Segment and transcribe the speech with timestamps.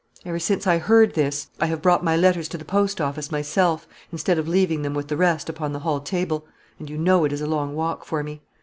[0.25, 3.87] Ever since I heard this, I have brought my letters to the post office myself,
[4.11, 6.43] instead of leaving them with the rest upon the hall table;
[6.79, 8.41] and you know it is a long walk for me....